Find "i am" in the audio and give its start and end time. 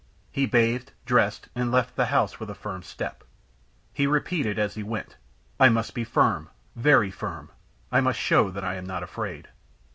8.63-8.85